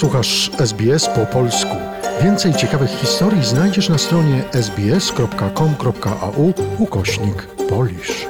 Słuchasz 0.00 0.50
SBS 0.58 1.08
po 1.08 1.26
polsku. 1.26 1.76
Więcej 2.22 2.54
ciekawych 2.54 2.90
historii 2.90 3.44
znajdziesz 3.44 3.88
na 3.88 3.98
stronie 3.98 4.44
sbs.com.au 4.52 6.52
ukośnik 6.78 7.46
polisz. 7.68 8.26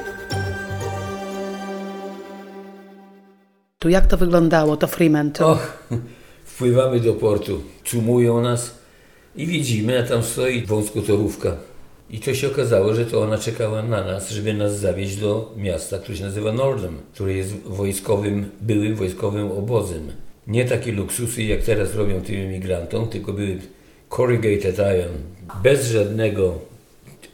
Tu 3.79 3.89
jak 3.89 4.07
to 4.07 4.17
wyglądało, 4.17 4.77
to 4.77 4.87
Fremantle? 4.87 5.45
Och, 5.45 5.89
wpływamy 6.45 6.99
do 6.99 7.13
portu, 7.13 7.61
cumują 7.85 8.41
nas 8.41 8.75
i 9.35 9.47
widzimy, 9.47 9.99
a 9.99 10.03
tam 10.03 10.23
stoi 10.23 10.65
wąskotorówka. 10.65 11.55
I 12.09 12.19
to 12.19 12.33
się 12.33 12.47
okazało, 12.47 12.93
że 12.93 13.05
to 13.05 13.21
ona 13.21 13.37
czekała 13.37 13.83
na 13.83 14.03
nas, 14.03 14.29
żeby 14.29 14.53
nas 14.53 14.79
zawieźć 14.79 15.15
do 15.15 15.53
miasta, 15.57 15.99
które 15.99 16.17
się 16.17 16.23
nazywa 16.23 16.53
Nordham, 16.53 16.97
które 17.13 17.33
jest 17.33 17.53
wojskowym, 17.65 18.49
byłym 18.61 18.95
wojskowym 18.95 19.51
obozem. 19.51 20.11
Nie 20.47 20.65
takie 20.65 20.91
luksusy, 20.91 21.43
jak 21.43 21.61
teraz 21.61 21.95
robią 21.95 22.21
tym 22.21 22.35
emigrantom, 22.35 23.07
tylko 23.07 23.33
były 23.33 23.59
corrugated 24.15 24.75
iron, 24.77 25.17
bez 25.63 25.87
żadnego 25.87 26.59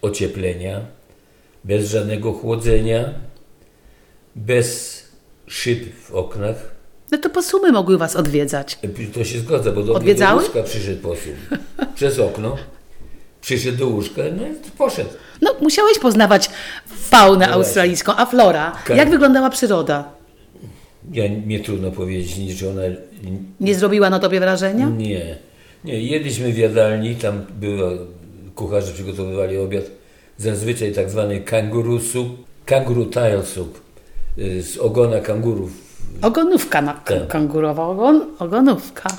ocieplenia, 0.01 0.81
bez 1.63 1.89
żadnego 1.89 2.33
chłodzenia, 2.33 3.13
bez 4.35 5.03
szyb 5.47 5.95
w 5.95 6.15
oknach. 6.15 6.55
No 7.11 7.17
to 7.17 7.29
posumy 7.29 7.71
mogły 7.71 7.97
was 7.97 8.15
odwiedzać. 8.15 8.79
To 9.13 9.23
się 9.23 9.39
zgadza, 9.39 9.71
bo 9.71 9.81
do 9.81 9.85
mnie 9.87 9.95
Odwiedzały? 9.97 10.39
do 10.41 10.47
łóżka 10.47 10.63
przyszedł 10.63 11.01
posól. 11.01 11.33
Przez 11.95 12.19
okno. 12.19 12.57
Przyszedł 13.41 13.77
do 13.77 13.87
łóżka, 13.87 14.21
no 14.37 14.47
i 14.47 14.71
poszedł. 14.77 15.09
No, 15.41 15.55
musiałeś 15.61 15.99
poznawać 15.99 16.49
faunę 16.87 17.47
No 17.47 17.53
australijską, 17.53 18.13
a 18.17 18.25
flora. 18.25 18.71
Ka- 18.85 18.95
Jak 18.95 19.09
wyglądała 19.09 19.49
przyroda? 19.49 20.16
Ja, 21.11 21.23
mnie 21.45 21.59
trudno 21.59 21.91
powiedzieć, 21.91 22.59
czy 22.59 22.69
ona... 22.69 22.81
Nie 23.59 23.75
zrobiła 23.75 24.09
na 24.09 24.19
tobie 24.19 24.39
wrażenia? 24.39 24.89
Nie. 24.89 25.35
Nie, 25.83 26.01
jedliśmy 26.03 26.53
w 26.53 26.57
jadalni, 26.57 27.15
tam 27.15 27.45
była, 27.59 27.89
kucharze 28.55 28.93
przygotowywali 28.93 29.57
obiad, 29.57 29.83
zazwyczaj 30.37 30.93
tak 30.93 31.09
zwany 31.09 31.39
kanguru 31.39 31.99
soup, 31.99 32.27
kanguru 32.65 33.05
tile 33.05 33.43
soup, 33.45 33.79
y, 34.37 34.63
z 34.63 34.77
ogona 34.77 35.19
kangurów. 35.19 35.71
Ogonówka 36.21 36.81
na 36.81 36.93
Tak. 36.93 37.27
kangurowa, 37.27 37.87
ogon, 37.87 38.21
ogonówka. 38.39 39.09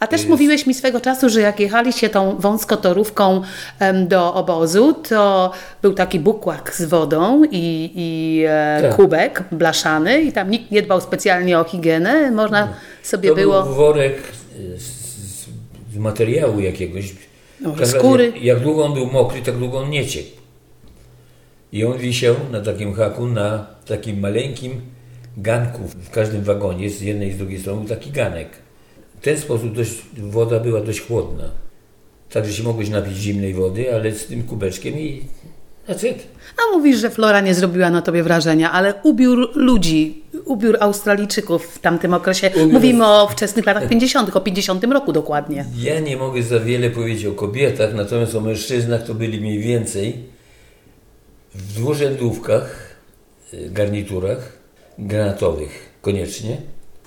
A 0.00 0.06
też 0.06 0.26
mówiłeś 0.26 0.66
mi 0.66 0.74
swego 0.74 1.00
czasu, 1.00 1.28
że 1.28 1.40
jak 1.40 1.60
jechaliście 1.60 2.10
tą 2.10 2.36
wąskotorówką 2.36 3.42
em, 3.78 4.08
do 4.08 4.34
obozu, 4.34 4.94
to 5.08 5.52
był 5.82 5.94
taki 5.94 6.20
bukłak 6.20 6.74
z 6.74 6.84
wodą 6.84 7.42
i, 7.50 7.90
i 7.94 8.42
e, 8.48 8.78
Tak. 8.82 8.96
kubek 8.96 9.44
blaszany 9.52 10.22
i 10.22 10.32
tam 10.32 10.50
nikt 10.50 10.70
nie 10.70 10.82
dbał 10.82 11.00
specjalnie 11.00 11.58
o 11.58 11.64
higienę. 11.64 12.30
Można 12.30 12.68
sobie 13.02 13.28
To 13.28 13.34
było... 13.34 13.62
był 13.62 13.74
worek 13.74 14.22
z, 14.76 14.82
z, 14.82 15.46
z 15.94 15.96
materiału 15.96 16.60
jakiegoś. 16.60 17.14
No, 17.60 17.70
Tak 17.72 17.86
skóry. 17.86 18.24
Jak, 18.26 18.42
jak 18.42 18.60
długo 18.60 18.84
on 18.84 18.94
był 18.94 19.06
mokry, 19.06 19.42
tak 19.42 19.56
długo 19.56 19.78
on 19.78 19.90
nie 19.90 20.06
ciekł. 20.06 20.28
I 21.72 21.84
on 21.84 21.98
wisiał 21.98 22.34
na 22.52 22.60
takim 22.60 22.94
haku, 22.94 23.26
na 23.26 23.66
takim 23.86 24.20
maleńkim 24.20 24.80
ganku. 25.36 25.78
W 25.86 26.10
każdym 26.10 26.42
wagonie 26.44 26.90
z 26.90 27.00
jednej 27.00 27.28
i 27.28 27.32
z 27.32 27.36
drugiej 27.36 27.60
strony 27.60 27.80
był 27.80 27.96
taki 27.96 28.10
ganek. 28.10 28.48
W 29.20 29.24
ten 29.24 29.38
sposób 29.38 29.74
dość, 29.74 29.92
woda 30.18 30.60
była 30.60 30.80
dość 30.80 31.00
chłodna. 31.00 31.44
Także 32.30 32.52
się 32.52 32.62
mogłeś 32.62 32.88
napić 32.88 33.16
zimnej 33.16 33.54
wody, 33.54 33.94
ale 33.94 34.12
z 34.12 34.26
tym 34.26 34.42
kubeczkiem 34.42 34.94
i 34.98 35.22
that's 35.88 36.06
it. 36.10 36.26
A 36.58 36.76
mówisz, 36.76 36.98
że 36.98 37.10
flora 37.10 37.40
nie 37.40 37.54
zrobiła 37.54 37.90
na 37.90 38.02
tobie 38.02 38.22
wrażenia, 38.22 38.72
ale 38.72 38.94
ubiór 39.02 39.50
ludzi, 39.56 40.22
ubiór 40.44 40.76
Australijczyków 40.80 41.66
w 41.66 41.78
tamtym 41.78 42.14
okresie, 42.14 42.50
Ubiór- 42.50 42.72
mówimy 42.72 43.06
o 43.06 43.28
wczesnych 43.28 43.66
latach 43.66 43.88
50., 43.88 44.36
o 44.36 44.40
50 44.40 44.84
roku 44.84 45.12
dokładnie. 45.12 45.64
Ja 45.76 46.00
nie 46.00 46.16
mogę 46.16 46.42
za 46.42 46.60
wiele 46.60 46.90
powiedzieć 46.90 47.26
o 47.26 47.32
kobietach, 47.32 47.94
natomiast 47.94 48.34
o 48.34 48.40
mężczyznach 48.40 49.02
to 49.06 49.14
byli 49.14 49.40
mniej 49.40 49.58
więcej 49.58 50.16
w 51.54 51.72
dwurzędówkach, 51.74 52.96
y, 53.54 53.70
garniturach 53.70 54.52
granatowych 54.98 55.92
koniecznie. 56.02 56.56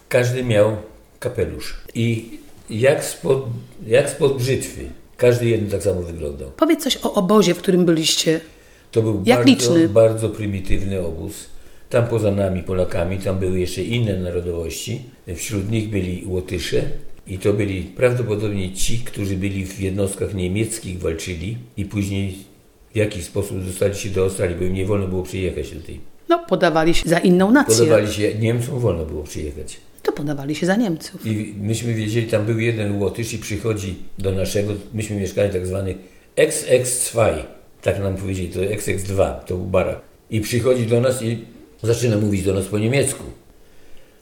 Każdy 0.10 0.44
miał 0.44 0.76
kapelusz. 1.22 1.74
I 1.96 2.30
jak 2.70 3.04
spod, 3.04 3.46
jak 3.88 4.10
spod 4.10 4.38
brzytwy. 4.38 4.82
Każdy 5.18 5.46
jeden 5.50 5.70
tak 5.70 5.84
samo 5.84 6.02
wyglądał. 6.02 6.52
Powiedz 6.58 6.84
coś 6.84 6.98
o 7.04 7.14
obozie, 7.14 7.54
w 7.54 7.58
którym 7.58 7.86
byliście. 7.86 8.40
To 8.92 9.02
był 9.02 9.24
Jak 9.26 9.38
bardzo, 9.38 9.52
liczny? 9.52 9.90
bardzo 9.90 10.30
prymitywny 10.30 11.06
obóz. 11.06 11.34
Tam 11.90 12.08
poza 12.08 12.32
nami, 12.32 12.64
Polakami, 12.64 13.18
tam 13.18 13.40
były 13.40 13.60
jeszcze 13.60 13.84
inne 13.84 14.18
narodowości. 14.18 15.02
Wśród 15.36 15.72
nich 15.72 15.90
byli 15.90 16.24
Łotysze 16.28 16.82
i 17.28 17.40
to 17.40 17.54
byli 17.54 17.84
prawdopodobnie 17.84 18.74
ci, 18.74 19.00
którzy 19.00 19.36
byli 19.38 19.66
w 19.66 19.80
jednostkach 19.80 20.34
niemieckich, 20.34 21.00
walczyli 21.00 21.58
i 21.78 21.86
później 21.86 22.38
w 22.94 22.98
jakiś 22.98 23.24
sposób 23.24 23.66
dostali 23.66 23.96
się 23.96 24.10
do 24.10 24.24
Australii, 24.24 24.56
bo 24.56 24.64
im 24.66 24.74
nie 24.74 24.86
wolno 24.86 25.08
było 25.08 25.24
przyjechać 25.24 25.72
do 25.72 25.82
tej. 25.82 26.00
No, 26.30 26.40
podawali 26.50 26.94
się 26.94 27.10
za 27.10 27.18
inną 27.20 27.52
nację. 27.52 27.76
Podobali 27.76 28.14
się, 28.14 28.36
Niemcom 28.40 28.80
wolno 28.80 29.06
było 29.06 29.24
przyjechać. 29.24 29.78
To 30.04 30.12
podawali 30.12 30.56
się 30.56 30.66
za 30.66 30.76
Niemców. 30.76 31.26
I 31.26 31.56
myśmy 31.62 31.94
wiedzieli, 31.94 32.28
tam 32.28 32.46
był 32.46 32.60
jeden 32.60 33.02
Łotysz 33.02 33.34
i 33.34 33.38
przychodzi 33.38 33.96
do 34.18 34.32
naszego, 34.32 34.74
myśmy 34.94 35.16
mieszkali 35.16 35.54
tak 35.54 35.68
zwany 35.68 35.96
XX2, 36.38 37.34
tak 37.82 38.00
nam 38.00 38.16
powiedzieli, 38.16 38.50
to 38.50 38.60
XX2, 38.60 39.40
to 39.40 39.56
był 39.56 39.66
barak. 39.66 40.02
I 40.30 40.42
przychodzi 40.42 40.86
do 40.86 41.02
nas 41.02 41.22
i 41.22 41.38
zaczyna 41.84 42.18
mówić 42.18 42.44
do 42.44 42.54
nas 42.54 42.66
po 42.66 42.80
niemiecku. 42.80 43.24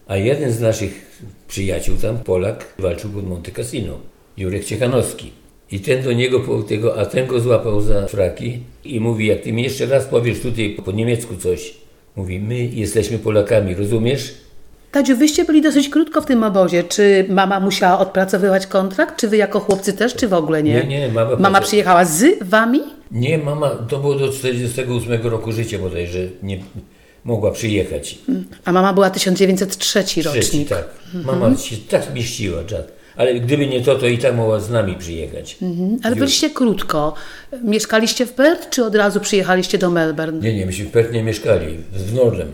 A 0.07 0.17
jeden 0.17 0.51
z 0.51 0.59
naszych 0.59 1.22
przyjaciół 1.47 1.97
tam, 1.97 2.17
Polak, 2.17 2.73
walczył 2.79 3.09
pod 3.09 3.28
Monte 3.28 3.51
Cassino, 3.51 4.00
Jurek 4.38 4.66
Ciechanowski. 4.66 5.31
I 5.72 5.79
ten 5.79 6.03
do 6.03 6.13
niego, 6.13 6.63
tego, 6.63 7.00
a 7.00 7.06
ten 7.06 7.28
go 7.28 7.40
złapał 7.40 7.81
za 7.81 8.07
fraki 8.07 8.59
i 8.84 9.00
mówi, 9.00 9.28
jak 9.28 9.41
ty 9.41 9.53
mi 9.53 9.63
jeszcze 9.63 9.85
raz 9.85 10.06
powiesz 10.06 10.40
tutaj 10.40 10.78
po 10.85 10.91
niemiecku 10.91 11.35
coś, 11.35 11.73
mówi, 12.16 12.40
my 12.40 12.66
jesteśmy 12.66 13.19
Polakami, 13.19 13.75
rozumiesz? 13.75 14.34
Tadziu, 14.91 15.17
wyście 15.17 15.45
byli 15.45 15.61
dosyć 15.61 15.89
krótko 15.89 16.22
w 16.22 16.25
tym 16.25 16.44
obozie. 16.44 16.83
Czy 16.83 17.25
mama 17.29 17.59
musiała 17.59 18.00
odpracowywać 18.00 18.67
kontrakt? 18.67 19.19
Czy 19.19 19.27
wy 19.27 19.38
jako 19.38 19.59
chłopcy 19.59 19.94
też, 19.94 20.16
czy 20.16 20.27
w 20.27 20.33
ogóle 20.33 20.63
nie? 20.63 20.73
Nie, 20.73 20.83
nie, 20.88 21.07
mama 21.11 21.35
Mama 21.35 21.61
przyjechała 21.61 22.05
z 22.05 22.23
wami? 22.41 22.79
Nie, 23.11 23.38
mama, 23.38 23.69
to 23.69 23.99
było 23.99 24.16
do 24.16 24.29
48 24.33 25.22
roku 25.28 25.51
życia 25.51 25.79
bodajże, 25.79 26.19
nie 26.44 26.57
mogła 27.23 27.51
przyjechać. 27.51 28.17
A 28.66 28.72
mama 28.72 28.94
była 28.94 29.09
1903 29.09 29.79
Trzeci, 30.03 30.22
rocznik. 30.22 30.69
tak. 30.69 30.83
Mama 31.25 31.57
się 31.57 31.75
tak 31.89 32.13
mieściła, 32.16 32.63
czad. 32.63 32.91
Ale 33.17 33.33
gdyby 33.39 33.67
nie 33.67 33.81
to, 33.81 33.95
to 33.95 34.07
i 34.07 34.17
tak 34.17 34.35
mogła 34.35 34.59
z 34.59 34.69
nami 34.69 34.95
przyjechać. 34.95 35.57
Ale 36.03 36.16
byliście 36.16 36.49
krótko. 36.49 37.13
Mieszkaliście 37.63 38.25
w 38.25 38.33
Perth, 38.33 38.69
czy 38.69 38.85
od 38.85 38.95
razu 38.95 39.19
przyjechaliście 39.19 39.78
do 39.78 39.89
Melbourne? 39.89 40.39
Nie, 40.41 40.53
nie, 40.53 40.66
myśmy 40.66 40.85
w 40.85 40.91
Perth 40.91 41.11
nie 41.13 41.23
mieszkali, 41.23 41.78
w 41.94 42.13
Nordem. 42.13 42.47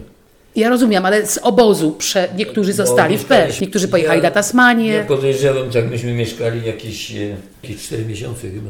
Ja 0.56 0.70
rozumiem, 0.70 1.06
ale 1.06 1.26
z 1.28 1.38
obozu 1.38 1.92
prze... 1.92 2.30
niektórzy 2.38 2.74
zostali 2.74 3.18
Bo 3.18 3.24
w 3.24 3.26
Perth, 3.26 3.62
niektórzy 3.62 3.88
pojechali 3.88 4.18
ja- 4.20 4.24
na 4.24 4.32
Tasmanię. 4.32 4.88
Ja 4.94 5.04
podejrzewam, 5.04 5.70
tak 5.70 5.90
myśmy 5.90 6.14
mieszkali 6.14 6.66
jakieś, 6.68 7.12
e, 7.12 7.38
jakieś 7.64 7.84
4 7.84 8.06
miesiące 8.06 8.42
chyba. 8.42 8.70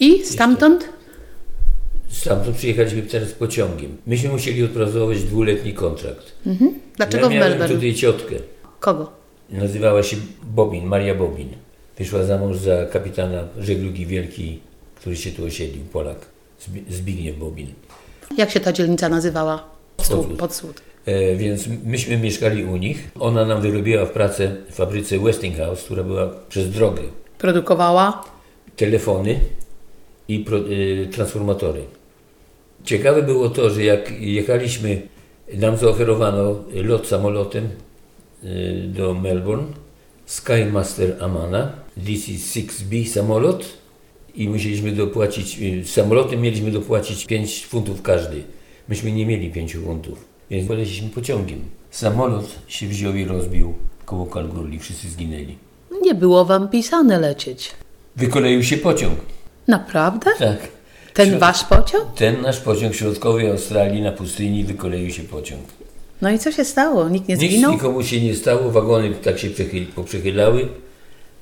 I 0.00 0.24
stamtąd? 0.24 0.88
Stamtąd 2.08 2.56
przyjechaliśmy 2.56 3.02
teraz 3.02 3.32
pociągiem. 3.32 3.96
Myśmy 4.06 4.28
musieli 4.28 4.64
odpracować 4.64 5.22
dwuletni 5.22 5.72
kontrakt. 5.74 6.32
Dlaczego 6.96 7.30
ja 7.30 7.36
w 7.40 7.40
Melbourne? 7.48 7.74
tutaj 7.74 7.94
ciotkę. 7.94 8.34
Kogo? 8.80 9.12
Nazywała 9.50 10.02
się 10.02 10.16
Bobin, 10.42 10.84
Maria 10.86 11.14
Bobin. 11.14 11.48
Wyszła 11.98 12.24
za 12.24 12.38
mąż 12.38 12.56
za 12.56 12.84
kapitana 12.84 13.44
żeglugi 13.60 14.06
wielkiej, 14.06 14.60
który 14.94 15.16
się 15.16 15.30
tu 15.30 15.44
osiedlił, 15.44 15.84
Polak. 15.84 16.18
Zbi- 16.68 16.92
Zbigniew 16.94 17.36
Bobin. 17.38 17.66
Jak 18.36 18.50
się 18.50 18.60
ta 18.60 18.72
dzielnica 18.72 19.08
nazywała? 19.08 19.64
Podsłód. 19.96 20.26
Podsłód. 20.38 20.80
E, 21.06 21.36
więc 21.36 21.68
myśmy 21.84 22.16
mieszkali 22.18 22.64
u 22.64 22.76
nich. 22.76 23.10
Ona 23.20 23.44
nam 23.44 23.62
wyrobiła 23.62 24.06
w 24.06 24.10
pracę 24.10 24.56
w 24.70 24.74
fabryce 24.74 25.18
Westinghouse, 25.18 25.84
która 25.84 26.02
była 26.02 26.30
przez 26.48 26.70
drogę. 26.70 27.02
Produkowała? 27.38 28.24
Telefony 28.76 29.40
i 30.28 30.38
pro, 30.38 30.58
e, 30.58 31.06
transformatory. 31.06 31.80
Ciekawe 32.84 33.22
było 33.22 33.50
to, 33.50 33.70
że 33.70 33.84
jak 33.84 34.20
jechaliśmy, 34.20 35.02
nam 35.54 35.76
zaoferowano 35.76 36.64
lot 36.74 37.06
samolotem 37.06 37.68
e, 38.42 38.48
do 38.86 39.14
Melbourne, 39.14 39.66
Skymaster 40.26 41.16
Amana, 41.20 41.72
DC-6B 42.04 43.06
samolot 43.06 43.64
i 44.34 44.48
musieliśmy 44.48 44.92
dopłacić, 44.92 45.58
e, 45.62 45.84
samolotem 45.84 46.40
mieliśmy 46.40 46.70
dopłacić 46.70 47.26
5 47.26 47.66
funtów 47.66 48.02
każdy. 48.02 48.42
Myśmy 48.88 49.12
nie 49.12 49.26
mieli 49.26 49.50
5 49.50 49.76
funtów, 49.76 50.33
więc 50.50 50.68
poleciliśmy 50.68 51.08
pociągiem. 51.08 51.60
Samolot 51.90 52.58
się 52.68 52.86
wziął 52.86 53.14
i 53.14 53.24
rozbił 53.24 53.74
koło 54.04 54.26
Kalgoorlie, 54.26 54.78
wszyscy 54.80 55.08
zginęli. 55.08 55.56
Nie 56.02 56.14
było 56.14 56.44
wam 56.44 56.68
pisane 56.68 57.18
lecieć. 57.18 57.70
Wykoleił 58.16 58.62
się 58.62 58.76
pociąg. 58.76 59.18
Naprawdę? 59.68 60.30
Tak. 60.38 60.58
Ten 61.14 61.28
Środ- 61.30 61.38
wasz 61.40 61.64
pociąg? 61.64 62.04
Ten 62.16 62.42
nasz 62.42 62.60
pociąg 62.60 62.92
w 62.92 62.96
środkowej 62.96 63.50
Australii 63.50 64.02
na 64.02 64.12
pustyni 64.12 64.64
wykoleił 64.64 65.10
się 65.10 65.22
pociąg. 65.22 65.60
No 66.22 66.30
i 66.30 66.38
co 66.38 66.52
się 66.52 66.64
stało? 66.64 67.08
Nikt 67.08 67.28
nie 67.28 67.34
Nic 67.36 67.50
zginął? 67.50 67.72
nikomu 67.72 68.02
się 68.02 68.20
nie 68.20 68.34
stało, 68.34 68.70
wagony 68.70 69.10
tak 69.14 69.38
się 69.38 69.50
przechyl, 69.50 69.86
poprzechylały, 69.86 70.68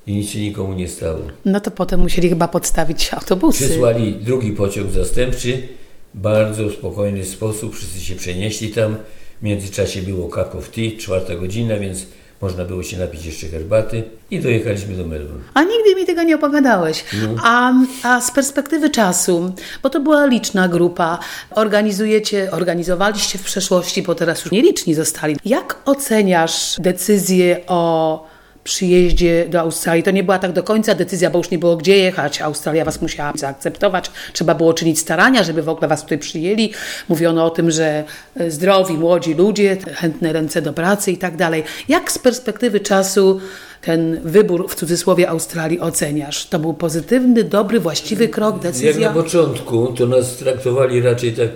i 0.06 0.12
nic 0.16 0.30
się 0.30 0.40
nikomu 0.40 0.72
nie 0.72 0.88
stało. 0.88 1.18
No 1.44 1.60
to 1.60 1.70
potem 1.70 2.00
musieli 2.00 2.28
chyba 2.28 2.48
podstawić 2.48 3.14
autobusy. 3.14 3.64
Przysłali 3.64 4.12
drugi 4.14 4.52
pociąg 4.52 4.90
zastępczy, 4.90 5.68
bardzo 6.14 6.70
spokojny 6.70 7.24
sposób, 7.24 7.76
wszyscy 7.76 8.00
się 8.00 8.14
przenieśli 8.14 8.68
tam. 8.68 8.96
W 9.40 9.44
międzyczasie 9.44 10.02
było 10.02 10.28
cup 10.28 10.54
of 10.54 10.70
tea, 10.70 10.98
czwarta 10.98 11.34
godzina, 11.34 11.76
więc 11.76 12.06
można 12.42 12.64
było 12.64 12.82
się 12.82 12.98
napić 12.98 13.24
jeszcze 13.24 13.46
herbaty 13.46 14.04
i 14.30 14.40
dojechaliśmy 14.40 14.96
do 14.96 15.06
Melbourne. 15.06 15.42
A 15.54 15.62
nigdy 15.62 15.94
mi 15.96 16.06
tego 16.06 16.22
nie 16.22 16.34
opowiadałeś. 16.34 17.04
A, 17.42 17.72
a 18.02 18.20
z 18.20 18.30
perspektywy 18.30 18.90
czasu, 18.90 19.52
bo 19.82 19.90
to 19.90 20.00
była 20.00 20.26
liczna 20.26 20.68
grupa, 20.68 21.18
organizujecie, 21.50 22.50
organizowaliście 22.50 23.38
w 23.38 23.42
przeszłości, 23.42 24.02
bo 24.02 24.14
teraz 24.14 24.44
już 24.44 24.52
nieliczni 24.52 24.94
zostali. 24.94 25.36
Jak 25.44 25.78
oceniasz 25.84 26.76
decyzję 26.78 27.60
o 27.66 28.31
przyjeździe 28.64 29.46
do 29.48 29.60
Australii? 29.60 30.02
To 30.02 30.10
nie 30.10 30.22
była 30.24 30.38
tak 30.38 30.52
do 30.52 30.62
końca 30.62 30.94
decyzja, 30.94 31.30
bo 31.30 31.38
już 31.38 31.50
nie 31.50 31.58
było 31.58 31.76
gdzie 31.76 31.98
jechać. 31.98 32.40
Australia 32.40 32.84
was 32.84 33.02
musiała 33.02 33.32
zaakceptować. 33.36 34.10
Trzeba 34.32 34.54
było 34.54 34.74
czynić 34.74 34.98
starania, 34.98 35.42
żeby 35.42 35.62
w 35.62 35.68
ogóle 35.68 35.88
was 35.88 36.02
tutaj 36.02 36.18
przyjęli. 36.18 36.72
Mówiono 37.08 37.44
o 37.44 37.50
tym, 37.50 37.70
że 37.70 38.04
e, 38.36 38.50
zdrowi, 38.50 38.94
młodzi 38.94 39.34
ludzie, 39.34 39.76
chętne 39.94 40.32
ręce 40.32 40.62
do 40.62 40.72
pracy 40.72 41.12
i 41.12 41.16
tak 41.16 41.36
dalej. 41.36 41.62
Jak 41.88 42.12
z 42.12 42.18
perspektywy 42.18 42.80
czasu 42.80 43.40
ten 43.82 44.20
wybór 44.24 44.68
w 44.68 44.74
cudzysłowie 44.74 45.28
Australii 45.28 45.80
oceniasz? 45.80 46.46
To 46.46 46.58
był 46.58 46.74
pozytywny, 46.74 47.44
dobry, 47.44 47.80
właściwy 47.80 48.28
krok, 48.28 48.54
Jak 48.54 48.64
na 48.64 48.70
decyzja? 48.70 49.10
początku, 49.10 49.86
to 49.86 50.06
nas 50.06 50.36
traktowali 50.36 51.00
raczej 51.00 51.32
tak 51.32 51.50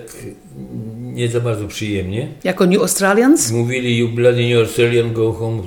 nie 0.99 1.27
za 1.27 1.39
bardzo 1.39 1.67
przyjemnie. 1.67 2.27
Jako 2.43 2.65
New 2.65 2.81
Australians? 2.81 3.51
Mówili, 3.51 3.97
you 3.97 4.09
bloody 4.09 4.49
New 4.49 4.59
Australian, 4.59 5.13
go 5.13 5.33
home, 5.33 5.63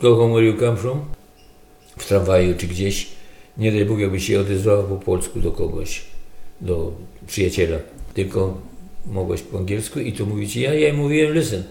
go 0.00 0.16
home 0.16 0.32
where 0.32 0.46
you 0.46 0.60
come 0.60 0.76
from. 0.76 1.00
W 1.96 2.06
tramwaju 2.06 2.54
czy 2.58 2.66
gdzieś. 2.66 3.06
Nie 3.58 3.72
daj 3.72 3.84
Bóg, 3.84 3.98
jakby 3.98 4.20
się 4.20 4.40
odezwała 4.40 4.82
po 4.82 4.96
polsku 4.96 5.40
do 5.40 5.50
kogoś, 5.50 6.04
do 6.60 6.92
przyjaciela. 7.26 7.78
Tylko 8.14 8.60
mogłaś 9.06 9.42
po 9.42 9.58
angielsku 9.58 10.00
i 10.00 10.12
to 10.12 10.26
mówić. 10.26 10.56
Ja, 10.56 10.74
ja 10.74 10.94
mówiłem, 10.94 11.34
listen. 11.34 11.62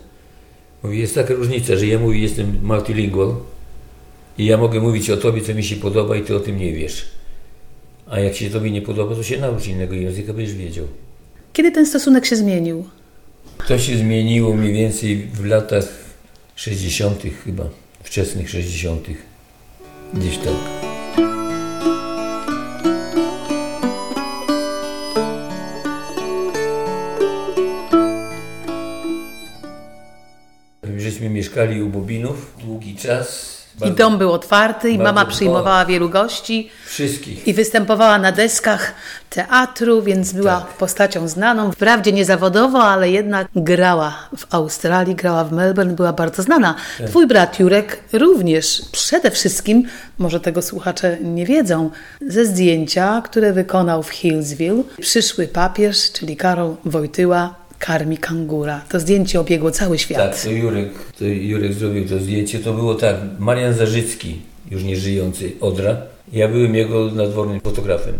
Mówi, 0.83 0.99
jest 0.99 1.15
taka 1.15 1.33
różnica, 1.33 1.75
że 1.75 1.87
ja 1.87 1.99
mówię, 1.99 2.19
jestem 2.19 2.59
multilingual 2.63 3.35
i 4.37 4.45
ja 4.45 4.57
mogę 4.57 4.79
mówić 4.79 5.09
o 5.09 5.17
tobie, 5.17 5.41
co 5.41 5.53
mi 5.53 5.63
się 5.63 5.75
podoba 5.75 6.15
i 6.15 6.21
ty 6.21 6.35
o 6.35 6.39
tym 6.39 6.57
nie 6.57 6.73
wiesz. 6.73 7.05
A 8.09 8.19
jak 8.19 8.35
się 8.35 8.49
tobie 8.49 8.71
nie 8.71 8.81
podoba, 8.81 9.15
to 9.15 9.23
się 9.23 9.39
naucz 9.39 9.67
innego 9.67 9.95
języka, 9.95 10.33
będziesz 10.33 10.55
wiedział. 10.55 10.87
Kiedy 11.53 11.71
ten 11.71 11.85
stosunek 11.85 12.25
się 12.25 12.35
zmienił? 12.35 12.85
To 13.67 13.79
się 13.79 13.97
zmieniło 13.97 14.53
mniej 14.53 14.73
więcej 14.73 15.17
w 15.17 15.45
latach 15.45 15.87
60. 16.55 17.23
chyba, 17.45 17.69
wczesnych 18.05 18.49
60. 18.49 19.07
Gdzieś 20.13 20.37
tak. 20.37 20.53
Żeśmy 30.97 31.29
mieszkali 31.29 31.81
u 31.81 31.89
Bobinów 31.89 32.55
długi 32.59 32.95
czas. 32.95 33.54
I 33.77 33.79
Bardzo- 33.79 33.95
dom 33.95 34.17
był 34.17 34.31
otwarty, 34.31 34.89
i 34.89 34.97
bardzo 34.97 35.13
mama 35.13 35.25
przyjmowała 35.31 35.85
wielu 35.85 36.09
gości. 36.09 36.69
Wszystkich. 36.85 37.47
I 37.47 37.53
występowała 37.53 38.17
na 38.17 38.31
deskach 38.31 38.93
teatru, 39.29 40.01
więc 40.01 40.33
była 40.33 40.57
Tak. 40.61 40.67
postacią 40.67 41.27
znaną. 41.27 41.71
Wprawdzie 41.71 42.11
nie 42.11 42.25
zawodowo, 42.25 42.83
ale 42.83 43.09
jednak 43.11 43.47
grała 43.55 44.29
w 44.37 44.53
Australii, 44.55 45.15
grała 45.15 45.43
w 45.43 45.51
Melbourne, 45.51 45.95
była 45.95 46.13
bardzo 46.13 46.43
znana. 46.43 46.75
Tak. 46.97 47.07
Twój 47.09 47.27
brat 47.27 47.59
Jurek 47.59 47.99
również 48.13 48.81
przede 48.91 49.31
wszystkim, 49.31 49.83
może 50.17 50.39
tego 50.39 50.61
słuchacze 50.61 51.17
nie 51.21 51.45
wiedzą, 51.45 51.89
ze 52.27 52.45
zdjęcia, 52.45 53.21
które 53.25 53.53
wykonał 53.53 54.03
w 54.03 54.09
Hillsville, 54.09 54.83
przyszły 55.01 55.47
papież, 55.47 56.11
czyli 56.11 56.37
Karol 56.37 56.75
Wojtyła, 56.85 57.55
karmi 57.85 58.17
kangura. 58.17 58.81
To 58.89 58.99
zdjęcie 58.99 59.39
obiegło 59.39 59.71
cały 59.71 59.99
świat. 59.99 60.17
Tak, 60.17 60.43
to 60.43 60.51
Jurek, 60.51 60.89
to 61.19 61.25
Jurek 61.25 61.73
zrobił 61.73 62.07
to 62.09 62.19
zdjęcie. 62.19 62.59
To 62.59 62.73
było 62.73 62.95
tak, 62.95 63.15
Marian 63.39 63.73
Zarzycki, 63.73 64.41
już 64.71 64.83
nie 64.83 64.95
żyjący, 64.95 65.51
Odra. 65.61 65.97
Ja 66.33 66.47
byłem 66.47 66.75
jego 66.75 67.11
nadwornym 67.11 67.61
fotografem. 67.61 68.13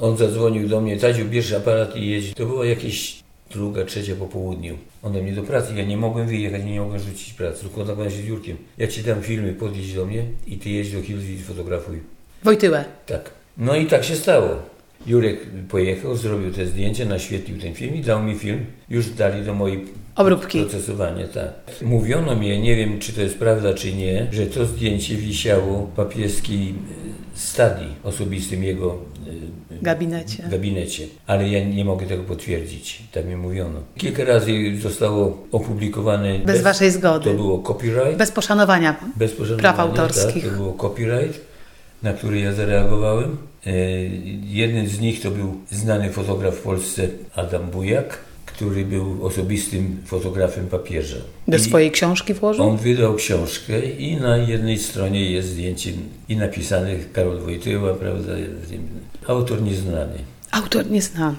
On 0.00 0.16
zadzwonił 0.16 0.68
do 0.68 0.80
mnie, 0.80 0.96
Tadziu, 0.96 1.24
bierz 1.24 1.52
aparat 1.52 1.96
i 1.96 2.10
jedź. 2.10 2.34
To 2.34 2.46
było 2.46 2.64
jakieś 2.64 3.22
druga, 3.50 3.84
trzecia 3.84 4.14
po 4.16 4.26
południu. 4.26 4.78
On 5.02 5.12
do 5.12 5.22
mnie 5.22 5.32
do 5.32 5.42
pracy, 5.42 5.74
ja 5.76 5.84
nie 5.84 5.96
mogłem 5.96 6.28
wyjechać, 6.28 6.64
nie 6.64 6.80
mogłem 6.80 7.00
rzucić 7.00 7.32
pracy. 7.32 7.64
Kontaktowałem 7.74 8.10
się 8.10 8.16
z 8.16 8.24
Jurkiem. 8.24 8.56
Ja 8.78 8.86
ci 8.86 9.02
dam 9.02 9.22
filmy, 9.22 9.52
podjedź 9.52 9.94
do 9.94 10.06
mnie 10.06 10.22
i 10.46 10.56
ty 10.58 10.70
jedź 10.70 10.92
do 10.92 11.02
Hillsville 11.02 11.40
i 11.40 11.42
fotografuj. 11.42 12.00
Wojtyłę. 12.44 12.84
Tak. 13.06 13.30
No 13.58 13.76
i 13.76 13.86
tak 13.86 14.04
się 14.04 14.16
stało. 14.16 14.75
Jurek 15.06 15.40
pojechał, 15.68 16.16
zrobił 16.16 16.50
te 16.52 16.66
zdjęcia, 16.66 17.04
naświetlił 17.04 17.58
ten 17.58 17.74
film 17.74 17.94
i 17.94 18.00
dał 18.00 18.22
mi 18.22 18.34
film. 18.34 18.64
Już 18.90 19.10
dali 19.10 19.44
do 19.44 19.54
mojej 19.54 19.84
Obróbki. 20.16 20.60
procesowania, 20.60 21.28
tak. 21.28 21.50
Mówiono 21.82 22.36
mi, 22.36 22.58
nie 22.60 22.76
wiem 22.76 22.98
czy 22.98 23.12
to 23.12 23.20
jest 23.20 23.38
prawda 23.38 23.74
czy 23.74 23.92
nie, 23.92 24.26
że 24.32 24.46
to 24.46 24.66
zdjęcie 24.66 25.14
wisiało 25.16 25.86
w 25.86 25.90
papieskiej 25.96 26.68
e, 27.34 27.38
stadii 27.38 27.94
osobistym 28.04 28.64
jego 28.64 28.98
e, 29.26 29.82
Gabinecie. 29.82 30.42
gabinecie. 30.50 31.06
Ale 31.26 31.48
ja 31.48 31.64
nie 31.64 31.84
mogę 31.84 32.06
tego 32.06 32.22
potwierdzić, 32.22 33.02
tak 33.12 33.26
mi 33.26 33.36
mówiono. 33.36 33.80
Kilka 33.96 34.24
razy 34.24 34.52
zostało 34.82 35.46
opublikowane 35.52 36.38
Bez 36.38 36.62
waszej 36.62 36.90
zgody. 36.90 37.30
To 37.30 37.36
było 37.36 37.58
copyright. 37.58 38.16
Bez 38.16 38.30
poszanowania 38.32 38.96
Bez 39.16 39.32
pożądania, 39.32 39.62
praw 39.72 39.80
autorskich. 39.80 40.42
Tak, 40.44 40.52
to 40.52 40.58
było 40.58 40.72
copyright, 40.72 41.40
na 42.02 42.12
który 42.12 42.40
ja 42.40 42.52
zareagowałem. 42.52 43.36
E, 43.66 43.72
jeden 44.44 44.88
z 44.88 45.00
nich 45.00 45.20
to 45.20 45.30
był 45.30 45.60
znany 45.70 46.10
fotograf 46.10 46.54
w 46.54 46.62
Polsce, 46.62 47.08
Adam 47.34 47.70
Bujak, 47.70 48.18
który 48.46 48.84
był 48.84 49.26
osobistym 49.26 49.96
fotografem 50.04 50.66
papieża. 50.66 51.16
Do 51.48 51.56
I 51.56 51.60
swojej 51.60 51.90
książki 51.90 52.34
włożył? 52.34 52.64
On 52.64 52.76
wydał 52.76 53.14
książkę 53.14 53.80
i 53.80 54.16
na 54.16 54.36
jednej 54.36 54.78
stronie 54.78 55.30
jest 55.30 55.48
zdjęcie 55.48 55.92
i 56.28 56.36
napisane 56.36 56.96
Karol 57.12 57.40
Wojtyła, 57.40 57.94
prawda, 57.94 58.32
autor 59.26 59.62
nieznany. 59.62 60.18
Autor 60.50 60.90
nieznany. 60.90 61.36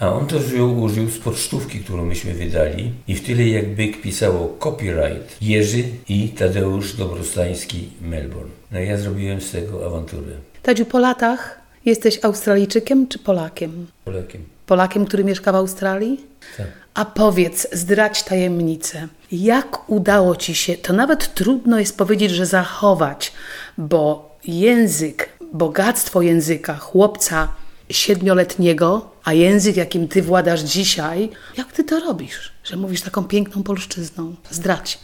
A 0.00 0.12
on 0.12 0.26
to 0.26 0.38
wziął, 0.38 0.80
użył 0.80 1.10
z 1.10 1.18
pocztówki, 1.18 1.80
którą 1.80 2.04
myśmy 2.04 2.34
wydali 2.34 2.92
i 3.08 3.14
w 3.14 3.26
tyle 3.26 3.48
jak 3.48 3.74
byk 3.74 4.00
pisało 4.00 4.56
copyright 4.60 5.42
Jerzy 5.42 5.84
i 6.08 6.28
Tadeusz 6.28 6.96
Dobrostański 6.96 7.88
Melbourne. 8.00 8.50
No 8.72 8.80
ja 8.80 8.96
zrobiłem 8.96 9.40
z 9.40 9.50
tego 9.50 9.86
awanturę 9.86 10.32
Tadziu, 10.62 10.84
po 10.84 10.98
latach 10.98 11.60
jesteś 11.84 12.18
Australijczykiem 12.22 13.08
czy 13.08 13.18
Polakiem? 13.18 13.86
Polakiem. 14.04 14.44
Polakiem, 14.66 15.04
który 15.04 15.24
mieszka 15.24 15.52
w 15.52 15.54
Australii? 15.54 16.20
Tak. 16.56 16.66
A 16.94 17.04
powiedz, 17.04 17.68
zdradź 17.72 18.22
tajemnicę. 18.22 19.08
Jak 19.32 19.90
udało 19.90 20.36
ci 20.36 20.54
się, 20.54 20.74
to 20.74 20.92
nawet 20.92 21.34
trudno 21.34 21.78
jest 21.78 21.96
powiedzieć, 21.96 22.30
że 22.30 22.46
zachować, 22.46 23.32
bo 23.78 24.36
język, 24.44 25.28
bogactwo 25.52 26.22
języka 26.22 26.74
chłopca 26.74 27.48
siedmioletniego, 27.90 29.10
a 29.28 29.32
język, 29.32 29.76
jakim 29.76 30.08
ty 30.08 30.22
władasz 30.22 30.60
dzisiaj, 30.60 31.30
jak 31.56 31.72
ty 31.72 31.84
to 31.84 32.00
robisz, 32.00 32.52
że 32.64 32.76
mówisz 32.76 33.02
taką 33.02 33.24
piękną 33.24 33.62
polszczyzną? 33.62 34.34
Zdradź. 34.50 34.98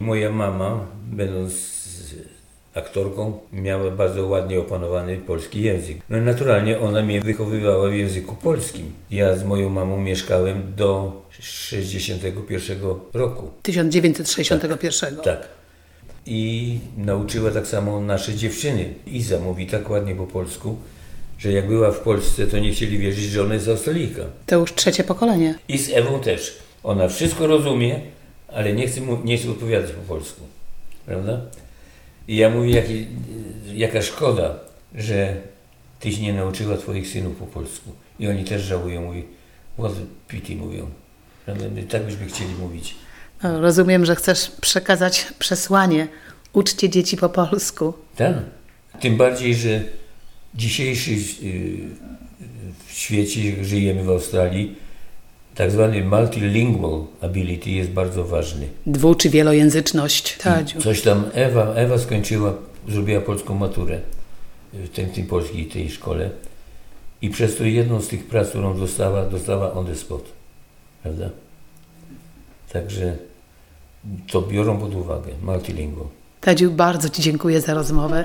Moja 0.00 0.32
mama, 0.32 0.86
będąc 1.12 1.52
aktorką, 2.74 3.38
miała 3.52 3.90
bardzo 3.90 4.26
ładnie 4.26 4.60
opanowany 4.60 5.16
polski 5.16 5.62
język. 5.62 5.96
No 6.10 6.20
naturalnie 6.20 6.80
ona 6.80 7.02
mnie 7.02 7.20
wychowywała 7.20 7.88
w 7.88 7.94
języku 7.94 8.36
polskim. 8.36 8.92
Ja 9.10 9.36
z 9.36 9.44
moją 9.44 9.68
mamą 9.68 10.00
mieszkałem 10.00 10.72
do 10.76 11.22
61 11.40 12.78
roku. 13.12 13.50
1961. 13.62 15.16
Tak. 15.16 15.48
I 16.26 16.78
nauczyła 16.96 17.50
tak 17.50 17.66
samo 17.66 18.00
nasze 18.00 18.34
dziewczyny. 18.34 18.94
Iza 19.06 19.38
mówi 19.38 19.66
tak 19.66 19.90
ładnie 19.90 20.14
po 20.14 20.26
polsku, 20.26 20.76
że 21.40 21.52
jak 21.52 21.68
była 21.68 21.90
w 21.90 22.00
Polsce, 22.00 22.46
to 22.46 22.58
nie 22.58 22.72
chcieli 22.72 22.98
wierzyć, 22.98 23.24
że 23.24 23.42
ona 23.42 23.54
jest 23.54 23.68
Australijka. 23.68 24.22
To 24.46 24.56
już 24.56 24.74
trzecie 24.74 25.04
pokolenie. 25.04 25.54
I 25.68 25.78
z 25.78 25.90
Ewą 25.90 26.20
też. 26.20 26.58
Ona 26.82 27.08
wszystko 27.08 27.46
rozumie, 27.46 28.00
ale 28.48 28.72
nie 28.72 28.86
chce, 28.86 29.00
mu, 29.00 29.18
nie 29.24 29.38
chce 29.38 29.50
odpowiadać 29.50 29.90
po 29.92 30.14
polsku. 30.14 30.40
Prawda? 31.06 31.40
I 32.28 32.36
ja 32.36 32.50
mówię, 32.50 32.70
jaki, 32.70 33.06
jaka 33.74 34.02
szkoda, 34.02 34.54
że 34.94 35.36
tyś 36.00 36.18
nie 36.18 36.32
nauczyła 36.32 36.76
twoich 36.76 37.08
synów 37.08 37.36
po 37.36 37.46
polsku. 37.46 37.92
I 38.18 38.28
oni 38.28 38.44
też 38.44 38.62
żałują, 38.62 39.02
mówi, 39.02 39.24
what 39.78 39.92
pity 40.28 40.56
mówią. 40.56 40.90
Prawda? 41.44 41.64
Tak 41.88 42.02
byśmy 42.02 42.26
chcieli 42.26 42.54
mówić. 42.54 42.94
No, 43.42 43.60
Rozumiem, 43.60 44.06
że 44.06 44.16
chcesz 44.16 44.50
przekazać 44.60 45.26
przesłanie. 45.38 46.08
Uczcie 46.52 46.88
dzieci 46.88 47.16
po 47.16 47.28
polsku. 47.28 47.94
Tak. 48.16 48.34
Tym 49.00 49.16
bardziej, 49.16 49.54
że 49.54 49.84
dzisiejszy 50.54 51.10
yy, 51.10 51.20
w 52.86 52.92
świecie, 52.92 53.50
jak 53.50 53.64
żyjemy 53.64 54.04
w 54.04 54.10
Australii, 54.10 54.76
tak 55.54 55.70
zwany 55.70 56.04
multilingual 56.04 57.04
ability 57.20 57.70
jest 57.70 57.90
bardzo 57.90 58.24
ważny. 58.24 58.68
Dwu 58.86 59.14
czy 59.14 59.30
wielojęzyczność. 59.30 60.36
Tadziu. 60.36 60.80
Coś 60.80 61.02
tam 61.02 61.24
Ewa, 61.32 61.74
Ewa 61.74 61.98
skończyła, 61.98 62.54
zrobiła 62.88 63.20
polską 63.20 63.54
maturę 63.54 64.00
w 64.72 64.88
tej, 64.88 65.06
tej 65.06 65.24
polskiej 65.24 65.66
tej 65.66 65.90
szkole 65.90 66.30
i 67.22 67.30
przez 67.30 67.56
to 67.56 67.64
jedną 67.64 68.00
z 68.00 68.08
tych 68.08 68.26
prac, 68.26 68.48
którą 68.48 68.78
dostała, 68.78 69.26
dostała 69.26 69.72
on 69.72 69.86
the 69.86 69.94
spot. 69.94 70.24
Prawda? 71.02 71.30
Także 72.72 73.16
to 74.30 74.42
biorą 74.42 74.78
pod 74.78 74.94
uwagę, 74.94 75.30
multilingual. 75.42 76.06
Tadziu, 76.40 76.70
bardzo 76.70 77.08
Ci 77.08 77.22
dziękuję 77.22 77.60
za 77.60 77.74
rozmowę. 77.74 78.24